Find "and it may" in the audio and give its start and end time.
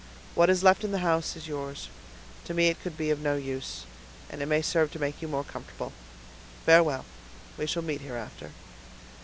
4.31-4.63